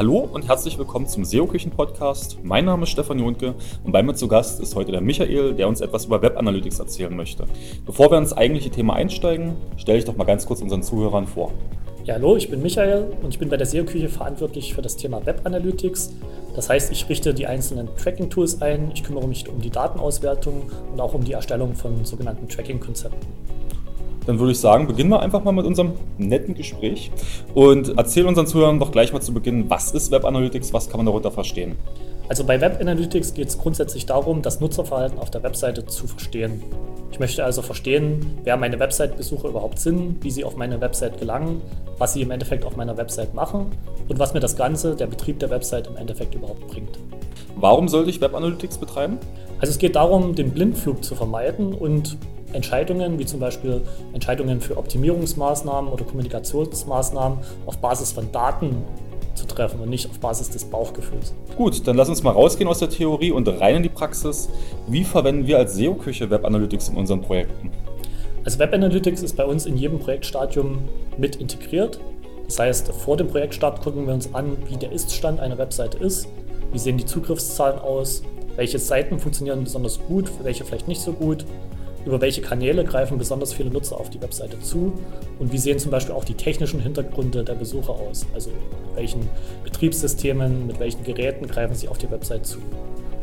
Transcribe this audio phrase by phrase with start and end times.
[0.00, 2.38] Hallo und herzlich willkommen zum SEO-Küchen-Podcast.
[2.42, 3.54] Mein Name ist Stefan Jonke
[3.84, 6.78] und bei mir zu Gast ist heute der Michael, der uns etwas über Web Analytics
[6.78, 7.44] erzählen möchte.
[7.84, 11.52] Bevor wir ins eigentliche Thema einsteigen, stelle ich doch mal ganz kurz unseren Zuhörern vor.
[12.04, 15.26] Ja, hallo, ich bin Michael und ich bin bei der SEO-Küche verantwortlich für das Thema
[15.26, 16.14] Web Analytics.
[16.56, 20.62] Das heißt, ich richte die einzelnen Tracking-Tools ein, ich kümmere mich um die Datenauswertung
[20.94, 23.28] und auch um die Erstellung von sogenannten Tracking-Konzepten.
[24.26, 27.10] Dann würde ich sagen, beginnen wir einfach mal mit unserem netten Gespräch
[27.54, 30.98] und erzähl unseren Zuhörern doch gleich mal zu Beginn, was ist Web Analytics, was kann
[30.98, 31.76] man darunter verstehen?
[32.28, 36.62] Also bei Web Analytics geht es grundsätzlich darum, das Nutzerverhalten auf der Webseite zu verstehen.
[37.10, 41.60] Ich möchte also verstehen, wer meine Website-Besucher überhaupt sind, wie sie auf meine Website gelangen,
[41.98, 43.66] was sie im Endeffekt auf meiner Website machen
[44.08, 47.00] und was mir das Ganze, der Betrieb der Website im Endeffekt überhaupt bringt.
[47.56, 49.18] Warum sollte ich Web Analytics betreiben?
[49.58, 52.16] Also es geht darum, den Blindflug zu vermeiden und
[52.52, 58.84] Entscheidungen, wie zum Beispiel Entscheidungen für Optimierungsmaßnahmen oder Kommunikationsmaßnahmen auf Basis von Daten
[59.34, 61.34] zu treffen und nicht auf Basis des Bauchgefühls.
[61.56, 64.48] Gut, dann lass uns mal rausgehen aus der Theorie und rein in die Praxis.
[64.86, 67.70] Wie verwenden wir als SEO-Küche Web Analytics in unseren Projekten?
[68.44, 70.78] Also Web Analytics ist bei uns in jedem Projektstadium
[71.18, 72.00] mit integriert.
[72.46, 76.26] Das heißt, vor dem Projektstart gucken wir uns an, wie der Ist-Stand einer Webseite ist,
[76.72, 78.22] wie sehen die Zugriffszahlen aus,
[78.56, 81.44] welche Seiten funktionieren besonders gut, welche vielleicht nicht so gut,
[82.04, 84.92] über welche Kanäle greifen besonders viele Nutzer auf die Webseite zu
[85.38, 89.28] und wie sehen zum Beispiel auch die technischen Hintergründe der Besucher aus, also mit welchen
[89.64, 92.58] Betriebssystemen, mit welchen Geräten greifen sie auf die Website zu.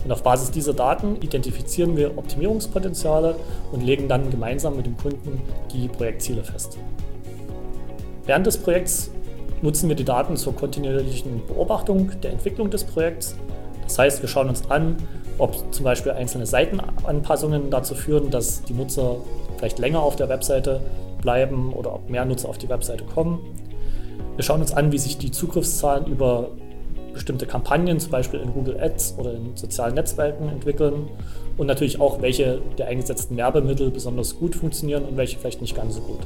[0.04, 3.36] Und auf Basis dieser Daten identifizieren wir Optimierungspotenziale
[3.72, 5.42] und legen dann gemeinsam mit dem Kunden
[5.74, 6.78] die Projektziele fest.
[8.26, 9.12] Während des Projekts
[9.62, 13.36] nutzen wir die Daten zur kontinuierlichen Beobachtung der Entwicklung des Projekts.
[13.84, 14.98] Das heißt, wir schauen uns an,
[15.38, 19.18] ob zum Beispiel einzelne Seitenanpassungen dazu führen, dass die Nutzer
[19.58, 20.82] vielleicht länger auf der Webseite
[21.22, 23.40] bleiben oder ob mehr Nutzer auf die Webseite kommen.
[24.36, 26.50] Wir schauen uns an, wie sich die Zugriffszahlen über
[27.14, 31.10] bestimmte Kampagnen, zum Beispiel in Google Ads oder in sozialen Netzwerken entwickeln
[31.58, 35.96] und natürlich auch, welche der eingesetzten Werbemittel besonders gut funktionieren und welche vielleicht nicht ganz
[35.96, 36.20] so gut.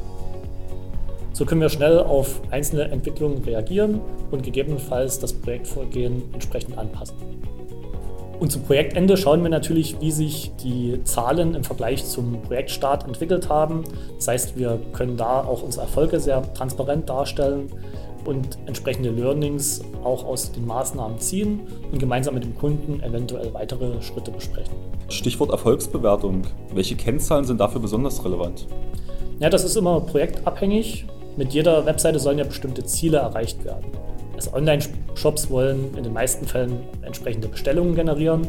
[1.31, 7.16] So können wir schnell auf einzelne Entwicklungen reagieren und gegebenenfalls das Projektvorgehen entsprechend anpassen.
[8.41, 13.50] Und zum Projektende schauen wir natürlich, wie sich die Zahlen im Vergleich zum Projektstart entwickelt
[13.50, 13.84] haben.
[14.16, 17.72] Das heißt, wir können da auch unsere Erfolge sehr transparent darstellen
[18.25, 21.59] und entsprechende Learnings auch aus den Maßnahmen ziehen
[21.91, 24.74] und gemeinsam mit dem Kunden eventuell weitere Schritte besprechen.
[25.09, 26.41] Stichwort Erfolgsbewertung.
[26.74, 28.66] Welche Kennzahlen sind dafür besonders relevant?
[29.38, 31.06] Ja, das ist immer projektabhängig.
[31.38, 33.85] Mit jeder Webseite sollen ja bestimmte Ziele erreicht werden.
[34.41, 38.47] Also Online-Shops wollen in den meisten Fällen entsprechende Bestellungen generieren.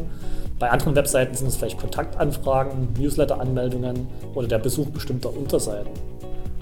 [0.57, 5.91] Bei anderen Webseiten sind es vielleicht Kontaktanfragen, Newsletter-Anmeldungen oder der Besuch bestimmter Unterseiten.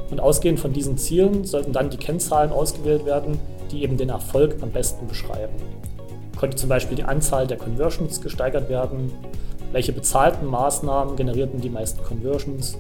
[0.10, 3.40] Und ausgehend von diesen Zielen sollten dann die Kennzahlen ausgewählt werden,
[3.72, 5.54] die eben den Erfolg am besten beschreiben.
[6.38, 9.14] Konnte zum Beispiel die Anzahl der Conversions gesteigert werden?
[9.72, 12.78] Welche bezahlten Maßnahmen generierten die meisten Conversions?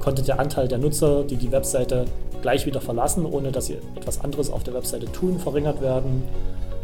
[0.00, 2.04] Konnte der Anteil der Nutzer, die die Webseite
[2.44, 6.24] gleich wieder verlassen, ohne dass sie etwas anderes auf der Webseite tun, verringert werden?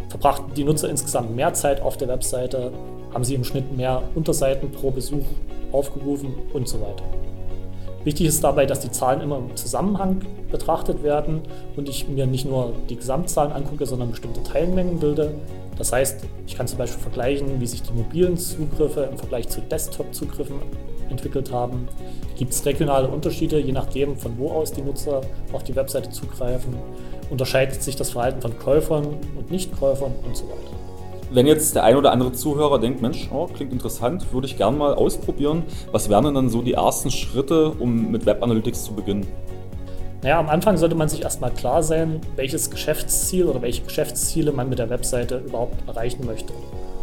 [0.09, 2.72] Verbrachten die Nutzer insgesamt mehr Zeit auf der Webseite?
[3.12, 5.26] Haben sie im Schnitt mehr Unterseiten pro Besuch
[5.71, 7.04] aufgerufen und so weiter?
[8.04, 11.43] Wichtig ist dabei, dass die Zahlen immer im Zusammenhang betrachtet werden
[11.77, 15.34] und ich mir nicht nur die Gesamtzahlen angucke, sondern bestimmte Teilmengen bilde.
[15.77, 19.60] Das heißt, ich kann zum Beispiel vergleichen, wie sich die mobilen Zugriffe im Vergleich zu
[19.60, 20.56] Desktop-Zugriffen
[21.10, 21.88] entwickelt haben.
[22.37, 25.21] Gibt es regionale Unterschiede, je nachdem, von wo aus die Nutzer
[25.53, 26.75] auf die Webseite zugreifen?
[27.31, 29.06] Unterscheidet sich das Verhalten von Käufern
[29.37, 30.81] und Nichtkäufern und so weiter?
[31.32, 34.76] Wenn jetzt der ein oder andere Zuhörer denkt, Mensch, oh, klingt interessant, würde ich gerne
[34.76, 35.62] mal ausprobieren.
[35.93, 39.27] Was wären denn dann so die ersten Schritte, um mit Web Analytics zu beginnen?
[40.22, 44.68] Naja, am Anfang sollte man sich erstmal klar sein, welches Geschäftsziel oder welche Geschäftsziele man
[44.68, 46.53] mit der Webseite überhaupt erreichen möchte.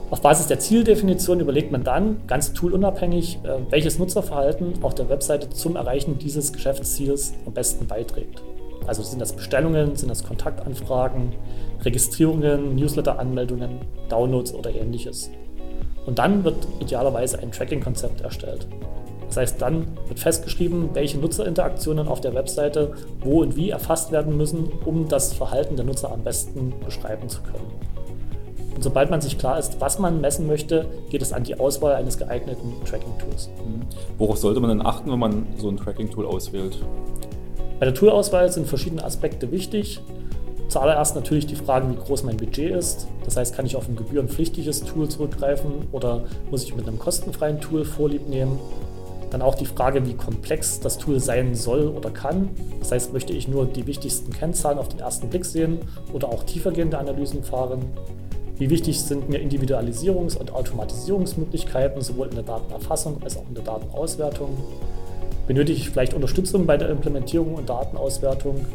[0.09, 5.49] Auf Basis der Zieldefinition überlegt man dann, ganz toolunabhängig, äh, welches Nutzerverhalten auf der Webseite
[5.49, 8.41] zum Erreichen dieses Geschäftsziels am besten beiträgt.
[8.85, 11.33] Also sind das Bestellungen, sind das Kontaktanfragen,
[11.83, 15.29] Registrierungen, Newsletter-Anmeldungen, Downloads oder ähnliches.
[16.05, 18.65] Und dann wird idealerweise ein Tracking-Konzept erstellt.
[19.27, 24.37] Das heißt, dann wird festgeschrieben, welche Nutzerinteraktionen auf der Webseite wo und wie erfasst werden
[24.37, 27.96] müssen, um das Verhalten der Nutzer am besten beschreiben zu können.
[28.77, 31.95] Und sobald man sich klar ist, was man messen möchte, geht es an die Auswahl
[31.95, 33.49] eines geeigneten Tracking-Tools.
[33.65, 33.81] Mhm.
[34.19, 36.77] Worauf sollte man denn achten, wenn man so ein Tracking-Tool auswählt?
[37.79, 39.99] Bei der Toolauswahl sind verschiedene Aspekte wichtig.
[40.67, 43.07] Zuallererst natürlich die Frage, wie groß mein Budget ist.
[43.25, 47.59] Das heißt, kann ich auf ein gebührenpflichtiges Tool zurückgreifen oder muss ich mit einem kostenfreien
[47.59, 48.59] Tool Vorlieb nehmen?
[49.31, 52.49] Dann auch die Frage, wie komplex das Tool sein soll oder kann.
[52.79, 55.79] Das heißt, möchte ich nur die wichtigsten Kennzahlen auf den ersten Blick sehen
[56.13, 57.81] oder auch tiefergehende Analysen fahren?
[58.59, 63.63] Wie wichtig sind mir Individualisierungs- und Automatisierungsmöglichkeiten sowohl in der Datenerfassung als auch in der
[63.63, 64.57] Datenauswertung?
[65.45, 68.65] Benötige ich vielleicht Unterstützung bei der Implementierung und Datenauswertung?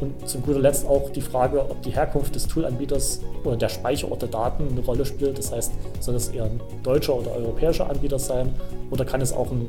[0.00, 4.22] Und zu guter Letzt auch die Frage, ob die Herkunft des Toolanbieters oder der Speicherort
[4.22, 5.36] der Daten eine Rolle spielt.
[5.36, 8.54] Das heißt, soll es eher ein deutscher oder europäischer Anbieter sein
[8.90, 9.66] oder kann es auch ein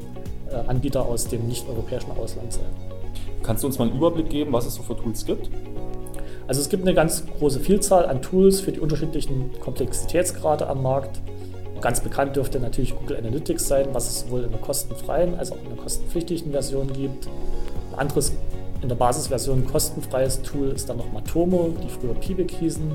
[0.50, 2.66] äh, Anbieter aus dem nicht-europäischen Ausland sein?
[3.44, 5.50] Kannst du uns mal einen Überblick geben, was es so für Tools gibt?
[6.48, 11.22] Also es gibt eine ganz große Vielzahl an Tools für die unterschiedlichen Komplexitätsgrade am Markt.
[11.82, 15.58] Ganz bekannt dürfte natürlich Google Analytics sein, was es sowohl in der kostenfreien als auch
[15.58, 17.28] in der kostenpflichtigen Version gibt.
[17.94, 18.34] Ein anderes
[18.82, 22.92] in der Basisversion kostenfreies Tool ist dann noch Matomo, die früher Piwik hießen.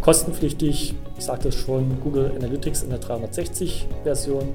[0.00, 4.48] Kostenpflichtig, ich sagte es schon, Google Analytics in der 360-Version.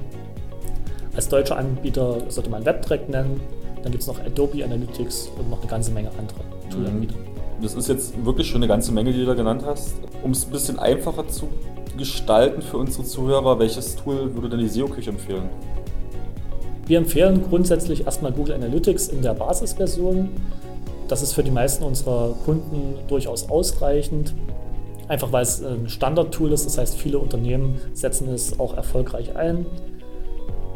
[1.14, 3.40] Als deutscher Anbieter sollte man WebTrack nennen.
[3.82, 6.40] Dann gibt es noch Adobe Analytics und noch eine ganze Menge andere
[6.70, 7.16] Toolanbieter.
[7.62, 9.94] Das ist jetzt wirklich schon eine ganze Menge, die du da genannt hast.
[10.24, 11.48] Um es ein bisschen einfacher zu
[11.96, 15.48] gestalten für unsere Zuhörer, welches Tool würde denn die SEO-Küche empfehlen?
[16.86, 20.30] Wir empfehlen grundsätzlich erstmal Google Analytics in der Basisversion.
[21.06, 24.34] Das ist für die meisten unserer Kunden durchaus ausreichend.
[25.06, 29.66] Einfach weil es ein Standardtool ist, das heißt, viele Unternehmen setzen es auch erfolgreich ein.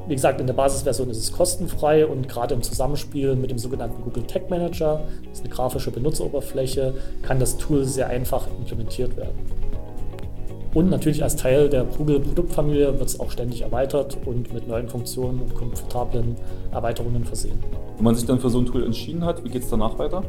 [0.09, 4.03] Wie gesagt, in der Basisversion ist es kostenfrei und gerade im Zusammenspiel mit dem sogenannten
[4.03, 9.37] Google Tag Manager, das ist eine grafische Benutzeroberfläche, kann das Tool sehr einfach implementiert werden.
[10.75, 15.41] Und natürlich als Teil der Google-Produktfamilie wird es auch ständig erweitert und mit neuen Funktionen
[15.41, 16.37] und komfortablen
[16.71, 17.59] Erweiterungen versehen.
[17.97, 20.23] Wenn man sich dann für so ein Tool entschieden hat, wie geht es danach weiter?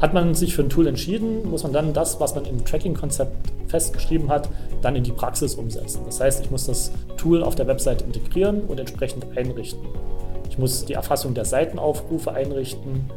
[0.00, 3.52] Hat man sich für ein Tool entschieden, muss man dann das, was man im Tracking-Konzept
[3.66, 4.48] festgeschrieben hat,
[4.80, 6.02] dann in die Praxis umsetzen.
[6.06, 9.86] Das heißt, ich muss das Tool auf der Website integrieren und entsprechend einrichten.
[10.48, 13.10] Ich muss die Erfassung der Seitenaufrufe einrichten,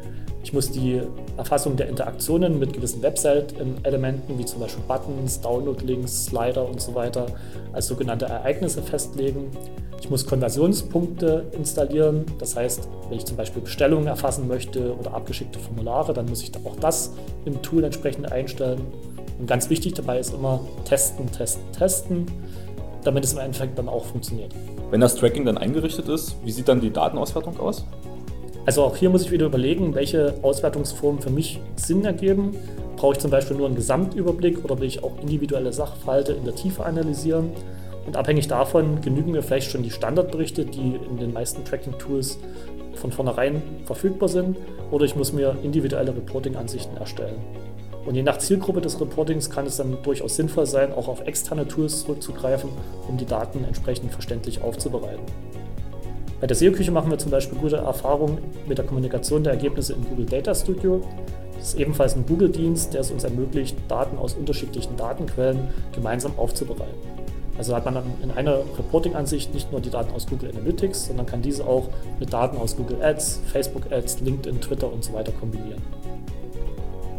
[0.44, 1.02] ich muss die
[1.38, 7.28] Erfassung der Interaktionen mit gewissen Website-Elementen, wie zum Beispiel Buttons, Download-Links, Slider und so weiter,
[7.74, 9.52] als sogenannte Ereignisse festlegen.
[10.02, 12.26] Ich muss Konversionspunkte installieren.
[12.40, 16.52] Das heißt, wenn ich zum Beispiel Bestellungen erfassen möchte oder abgeschickte Formulare, dann muss ich
[16.66, 17.14] auch das
[17.46, 18.82] im Tool entsprechend einstellen.
[19.38, 22.26] Und ganz wichtig dabei ist immer testen, testen, testen,
[23.04, 24.54] damit es im Endeffekt dann auch funktioniert.
[24.90, 27.86] Wenn das Tracking dann eingerichtet ist, wie sieht dann die Datenauswertung aus?
[28.66, 32.56] Also auch hier muss ich wieder überlegen, welche Auswertungsformen für mich Sinn ergeben.
[32.96, 36.54] Brauche ich zum Beispiel nur einen Gesamtüberblick oder will ich auch individuelle Sachverhalte in der
[36.54, 37.52] Tiefe analysieren?
[38.06, 42.40] Und abhängig davon genügen mir vielleicht schon die Standardberichte, die in den meisten Tracking-Tools
[42.96, 44.58] von vornherein verfügbar sind,
[44.92, 47.36] oder ich muss mir individuelle Reporting-Ansichten erstellen.
[48.06, 51.68] Und je nach Zielgruppe des Reportings kann es dann durchaus sinnvoll sein, auch auf externe
[51.68, 52.70] Tools zurückzugreifen,
[53.08, 55.24] um die Daten entsprechend verständlich aufzubereiten.
[56.42, 60.04] Bei der SEO-Küche machen wir zum Beispiel gute Erfahrungen mit der Kommunikation der Ergebnisse in
[60.04, 61.02] Google Data Studio.
[61.56, 66.98] Das ist ebenfalls ein Google-Dienst, der es uns ermöglicht, Daten aus unterschiedlichen Datenquellen gemeinsam aufzubereiten.
[67.60, 71.28] Also hat man dann in einer Reporting-Ansicht nicht nur die Daten aus Google Analytics, sondern
[71.28, 71.90] kann diese auch
[72.20, 75.84] mit Daten aus Google Ads, Facebook Ads, LinkedIn, Twitter und so weiter kombinieren.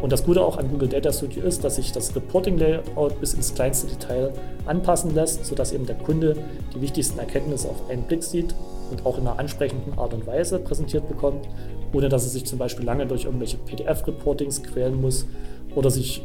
[0.03, 3.55] Und das Gute auch an Google Data Studio ist, dass sich das Reporting-Layout bis ins
[3.55, 4.33] kleinste Detail
[4.65, 6.35] anpassen lässt, sodass eben der Kunde
[6.75, 8.53] die wichtigsten Erkenntnisse auf einen Blick sieht
[8.91, 11.47] und auch in einer ansprechenden Art und Weise präsentiert bekommt,
[11.93, 15.25] ohne dass er sich zum Beispiel lange durch irgendwelche PDF-Reportings quälen muss
[15.73, 16.21] oder sich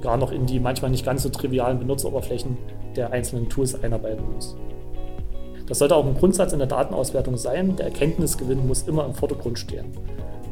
[0.00, 2.56] gar noch in die manchmal nicht ganz so trivialen Benutzeroberflächen
[2.96, 4.56] der einzelnen Tools einarbeiten muss.
[5.66, 7.76] Das sollte auch ein Grundsatz in der Datenauswertung sein.
[7.76, 9.92] Der Erkenntnisgewinn muss immer im Vordergrund stehen.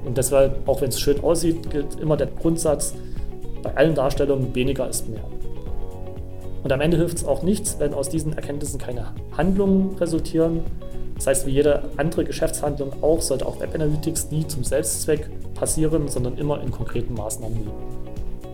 [0.07, 2.95] Und deshalb, auch wenn es schön aussieht, gilt immer der Grundsatz,
[3.63, 5.25] bei allen Darstellungen weniger ist mehr.
[6.63, 10.63] Und am Ende hilft es auch nichts, wenn aus diesen Erkenntnissen keine Handlungen resultieren,
[11.17, 16.09] das heißt, wie jede andere Geschäftshandlung auch, sollte auch Web Analytics nie zum Selbstzweck passieren,
[16.09, 18.06] sondern immer in konkreten Maßnahmen liegen.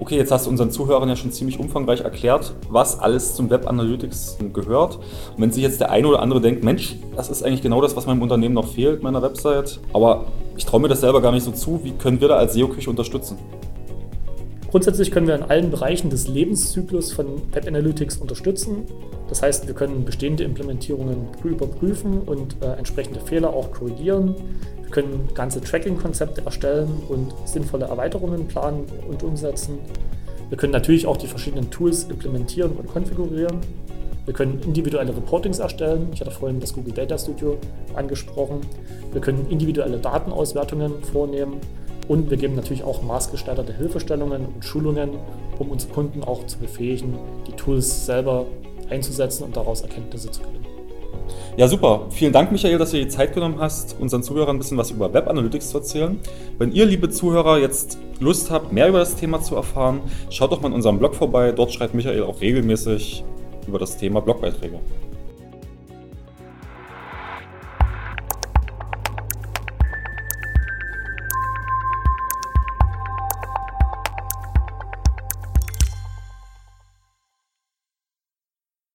[0.03, 3.69] Okay, jetzt hast du unseren Zuhörern ja schon ziemlich umfangreich erklärt, was alles zum Web
[3.69, 4.97] Analytics gehört.
[4.97, 7.95] Und wenn sich jetzt der eine oder andere denkt, Mensch, das ist eigentlich genau das,
[7.95, 10.25] was meinem Unternehmen noch fehlt, meiner Website, aber
[10.57, 12.91] ich traue mir das selber gar nicht so zu, wie können wir da als SEO-Küche
[12.91, 13.39] unterstützen?
[14.73, 18.87] Grundsätzlich können wir in allen Bereichen des Lebenszyklus von Web Analytics unterstützen.
[19.29, 24.35] Das heißt, wir können bestehende Implementierungen überprüfen und äh, entsprechende Fehler auch korrigieren.
[24.93, 29.79] Wir können ganze Tracking-Konzepte erstellen und sinnvolle Erweiterungen planen und umsetzen.
[30.51, 33.57] Wir können natürlich auch die verschiedenen Tools implementieren und konfigurieren.
[34.27, 36.11] Wir können individuelle Reportings erstellen.
[36.13, 37.57] Ich hatte vorhin das Google Data Studio
[37.95, 38.61] angesprochen.
[39.13, 41.57] Wir können individuelle Datenauswertungen vornehmen
[42.09, 45.13] und wir geben natürlich auch maßgeschneiderte Hilfestellungen und Schulungen,
[45.59, 47.15] um unsere Kunden auch zu befähigen,
[47.47, 48.45] die Tools selber
[48.91, 50.82] einzusetzen und daraus Erkenntnisse zu gewinnen.
[51.57, 52.07] Ja, super.
[52.11, 54.91] Vielen Dank, Michael, dass du dir die Zeit genommen hast, unseren Zuhörern ein bisschen was
[54.91, 56.19] über Web Analytics zu erzählen.
[56.59, 60.01] Wenn ihr, liebe Zuhörer, jetzt Lust habt, mehr über das Thema zu erfahren,
[60.31, 61.53] schaut doch mal in unserem Blog vorbei.
[61.53, 63.25] Dort schreibt Michael auch regelmäßig
[63.67, 64.81] über das Thema Blogbeiträge.